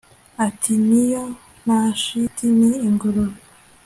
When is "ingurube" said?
2.87-3.23